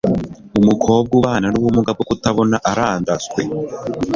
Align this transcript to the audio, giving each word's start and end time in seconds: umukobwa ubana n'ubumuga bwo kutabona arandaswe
umukobwa 0.59 1.11
ubana 1.19 1.47
n'ubumuga 1.49 1.91
bwo 1.95 2.05
kutabona 2.09 2.55
arandaswe 2.71 3.41